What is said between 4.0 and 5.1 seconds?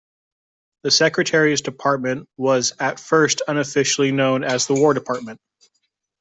known as the War